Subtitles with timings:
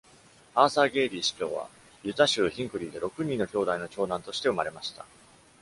[0.55, 1.69] アーサー・ゲイリー司教は、
[2.01, 5.05] ユタ州ヒンクリーで六人の兄弟の長男として生まれました。